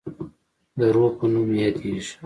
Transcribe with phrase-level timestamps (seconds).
[0.77, 2.13] د روه په نوم یادیږي.